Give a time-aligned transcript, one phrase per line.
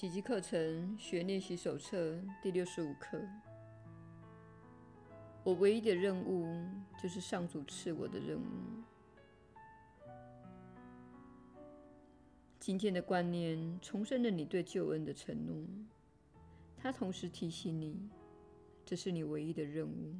[0.00, 3.20] 奇迹课程学练习手册第六十五课。
[5.44, 6.66] 我唯一的任务
[6.98, 8.82] 就是上主赐我的任务。
[12.58, 15.62] 今天的观念重申了你对救恩的承诺，
[16.78, 18.08] 它同时提醒你，
[18.86, 20.14] 这是你唯一的任务。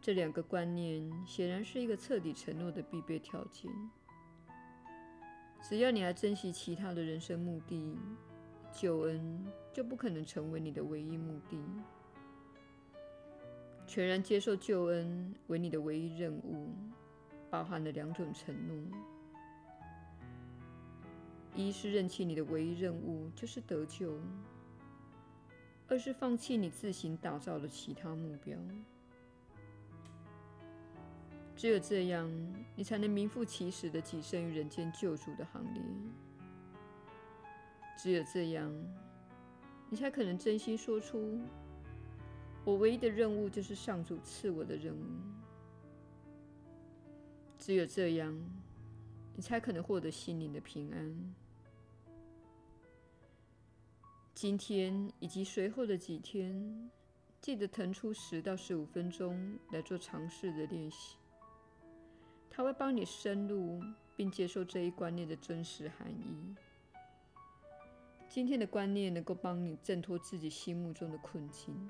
[0.00, 3.70] 这两个观念显然是一个彻底承诺的必备条件。
[5.60, 7.96] 只要你还珍惜其他的人生目的，
[8.72, 11.58] 救恩就不可能成为你的唯一目的。
[13.86, 16.70] 全然接受救恩为你的唯一任务，
[17.50, 18.76] 包含了两种承诺：
[21.54, 24.10] 一是认清你的唯一任务就是得救；
[25.88, 28.58] 二是放弃你自行打造的其他目标。
[31.58, 32.30] 只有这样，
[32.76, 35.82] 你才能名副其实的跻身于人间救赎的行列。
[37.96, 38.72] 只有这样，
[39.90, 41.40] 你才可能真心说出
[42.64, 45.02] ：“我唯一的任务就是上主赐我的任务。”
[47.58, 48.32] 只有这样，
[49.34, 51.34] 你才可能获得心灵的平安。
[54.32, 56.88] 今天以及随后的几天，
[57.40, 61.16] 记得腾出十到十五分钟来做尝试的练习。
[62.58, 63.80] 他会帮你深入
[64.16, 66.56] 并接受这一观念的真实含义。
[68.28, 71.88] 今天的观念能够帮你挣脱自己心目中的困境。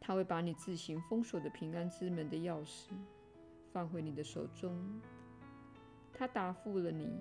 [0.00, 2.88] 他会把你自行封锁的平安之门的钥匙
[3.72, 5.00] 放回你的手中。
[6.12, 7.16] 他答复了你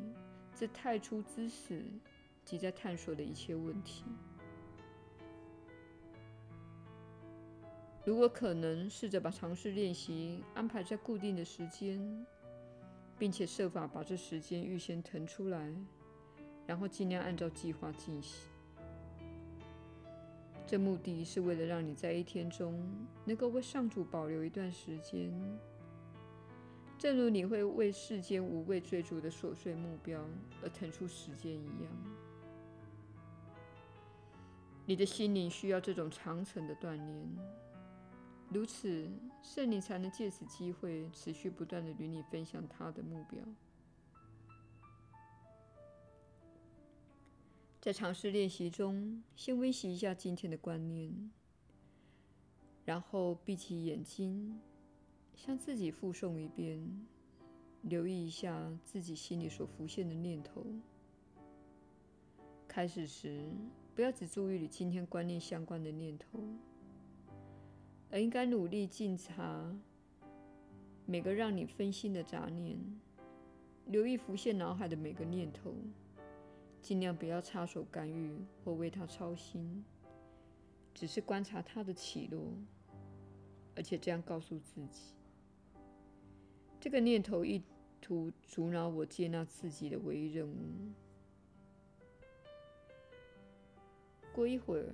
[0.55, 1.85] 这太初之时
[2.43, 4.05] 即在探索的一切问题。
[8.05, 12.25] 如果可能，试着把尝试练习安排在固定的时间，
[13.17, 15.73] 并且设法把这时间预先腾出来，
[16.67, 18.49] 然后尽量按照计划进行。
[20.67, 22.83] 这目的是为了让你在一天中
[23.23, 25.31] 能够为上主保留一段时间，
[26.97, 30.21] 正如你会为世间无谓追逐的琐碎目标
[30.61, 31.91] 而腾出时间一样。
[34.85, 37.37] 你的心灵需要这种长程的锻炼。
[38.53, 39.09] 如此，
[39.41, 43.41] 圣灵才能借此机会持续不断地与你分享他的目标。
[47.81, 51.31] 在尝试练习中，先温习一下今天的观念，
[52.85, 54.61] 然后闭起眼睛，
[55.35, 57.05] 向自己复诵一遍，
[57.81, 60.63] 留意一下自己心里所浮现的念头。
[62.67, 63.49] 开始时，
[63.95, 66.39] 不要只注意与今天观念相关的念头。
[68.13, 69.75] 而应该努力观察
[71.07, 72.77] 每个让你分心的杂念，
[73.87, 75.73] 留意浮现脑海的每个念头，
[76.79, 79.83] 尽量不要插手干预或为它操心，
[80.93, 82.53] 只是观察它的起落，
[83.75, 85.15] 而且这样告诉自己：
[86.79, 87.63] 这个念头意
[87.99, 90.53] 图阻挠我接纳自己的唯一任务。
[94.31, 94.93] 过一会儿。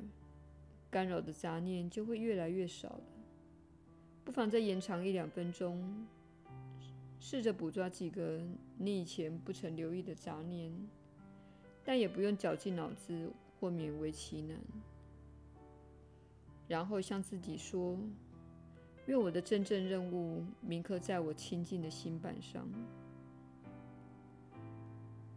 [0.91, 3.03] 干扰的杂念就会越来越少了。
[4.25, 6.05] 不妨再延长一两分钟，
[7.19, 8.41] 试着捕捉几个
[8.77, 10.71] 你以前不曾留意的杂念，
[11.83, 13.29] 但也不用绞尽脑汁
[13.59, 14.57] 或勉为其难。
[16.67, 17.97] 然后向自己说
[19.07, 22.67] ：“愿我的真正任务铭刻在我清净的心板上。”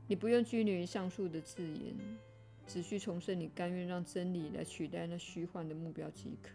[0.07, 1.95] 你不用拘泥于上述的字眼。
[2.67, 6.51] 只需重申你甘愿让真理来取代那虚幻的目标即可。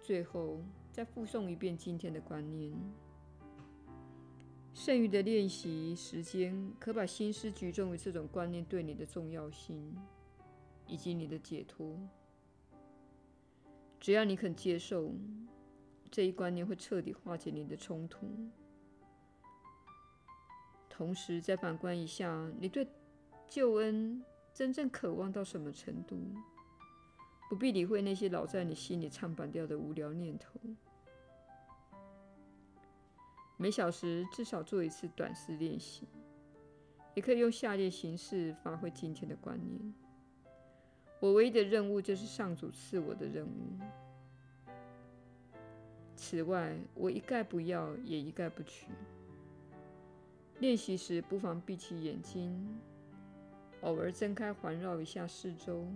[0.00, 0.60] 最后，
[0.92, 2.72] 再复诵一遍今天的观念。
[4.74, 9.96] 剩余的练习时间，可把心思集中于这种观念对你的重要性，
[10.86, 11.98] 以及你的解脱。
[14.00, 15.12] 只要你肯接受，
[16.10, 18.28] 这一观念会彻底化解你的冲突。
[20.88, 22.86] 同时，再反观一下你对。
[23.54, 26.16] 救恩真正渴望到什么程度？
[27.50, 30.58] 不必理会那些老在你心里唱反调的无聊念头。
[33.58, 36.08] 每小时至少做一次短时练习，
[37.12, 39.94] 也可以用下列形式发挥今天的观念：
[41.20, 43.78] 我唯一的任务就是上主赐我的任务。
[46.16, 48.86] 此外，我一概不要，也一概不取。
[50.58, 52.66] 练习时不妨闭起眼睛。
[53.82, 55.86] 偶尔睁开，环绕一下四周。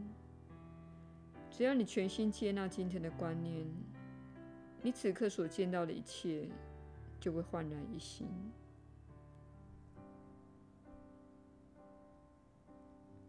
[1.50, 3.66] 只要你全心接纳今天的观念，
[4.82, 6.48] 你此刻所见到的一切
[7.18, 8.28] 就会焕然一新。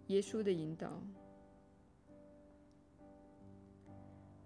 [0.08, 1.02] 耶稣的引导。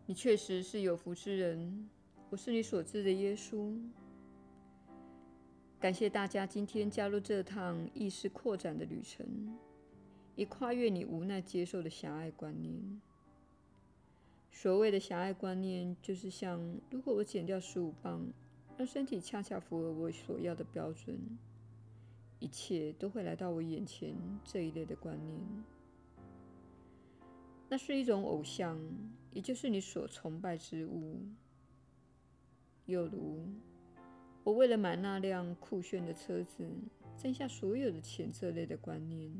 [0.05, 1.89] 你确实是有福之人，
[2.29, 3.79] 我是你所知的耶稣。
[5.79, 9.25] 感谢大家今天加入这趟意识扩展的旅程，
[10.41, 12.99] 以跨越你无奈接受的狭隘观念。
[14.49, 16.59] 所谓的狭隘观念，就是像
[16.89, 18.27] 如果我减掉十五磅，
[18.75, 21.15] 让身体恰恰符合我所要的标准，
[22.39, 25.39] 一切都会来到我眼前这一类的观念。
[27.69, 28.79] 那是一种偶像，
[29.31, 31.19] 也就是你所崇拜之物，
[32.87, 33.45] 又如。
[34.43, 36.67] 我为了买那辆酷炫的车子，
[37.15, 39.31] 挣下所有的钱这类的观念。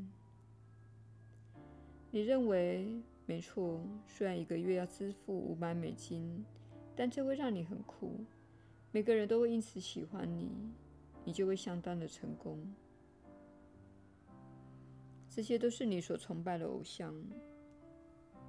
[2.14, 2.86] 你认为
[3.24, 6.44] 没错，虽然一个月要支付五百美金，
[6.94, 8.20] 但这会让你很酷，
[8.90, 10.50] 每个人都会因此喜欢你，
[11.24, 12.62] 你就会相当的成功。
[15.30, 17.14] 这些都是你所崇拜的偶像，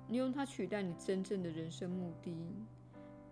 [0.09, 2.35] 你用它取代你真正的人生目的。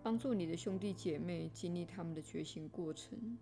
[0.02, 3.38] 帮助你的兄弟姐妹经历他们的觉醒过程。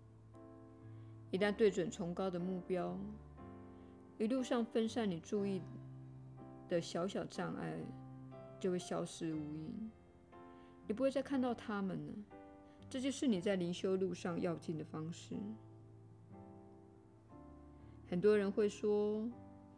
[1.31, 2.99] 一旦对准崇高的目标，
[4.19, 5.61] 一路上分散你注意
[6.71, 7.77] 的小小障碍
[8.57, 9.91] 就会消失无影，
[10.87, 12.13] 你不会再看到他们了。
[12.89, 15.35] 这就是你在灵修路上要进的方式。
[18.07, 19.29] 很多人会说：“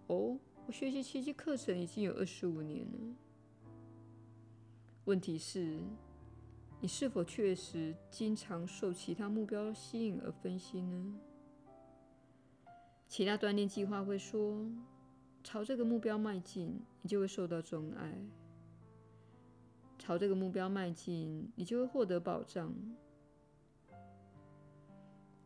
[0.06, 0.38] 哦，
[0.68, 3.16] 我学习奇迹课程已经有二十五年了。”
[5.06, 5.80] 问题是，
[6.80, 11.20] 你是否确实经常受其他目标吸引而分心呢？
[13.08, 14.64] 其他锻炼计划会说，
[15.44, 18.10] 朝这个目标迈进，你就会受到钟爱；
[20.00, 22.74] 朝这个目标迈进，你就会获得保障。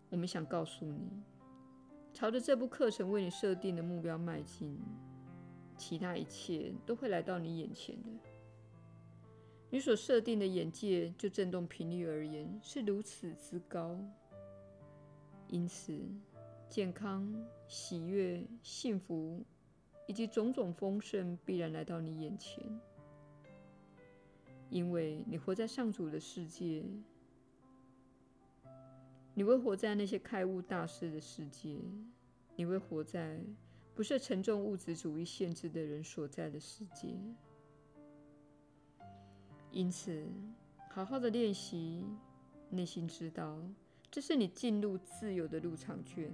[0.10, 1.24] 我们想告诉你，
[2.14, 4.80] 朝着这部课程为你设定的目标迈进，
[5.76, 8.10] 其他一切都会来到你眼前的。
[9.70, 14.00] 你所设定的眼界，就振动频率而言，是如此之高。
[15.50, 16.00] 因此，
[16.70, 17.34] 健康、
[17.68, 19.44] 喜悦、幸福
[20.08, 22.64] 以及种种丰盛必然来到你眼前，
[24.70, 26.84] 因为你活在上主的世界。
[29.34, 31.80] 你会活在那些开悟大师的世界，
[32.56, 33.40] 你会活在
[33.94, 37.16] 不受沉重物质主义限制的人所在的世界。
[39.70, 40.26] 因此，
[40.90, 42.04] 好好的练习，
[42.72, 43.62] 内心知道
[44.10, 46.32] 这是你进入自由的入场券。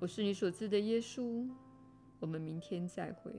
[0.00, 1.46] 我是你所知的耶稣，
[2.20, 3.30] 我们明天再会。